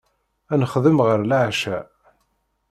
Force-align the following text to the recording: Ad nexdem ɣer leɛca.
Ad 0.53 0.57
nexdem 0.61 0.97
ɣer 1.05 1.19
leɛca. 1.23 1.79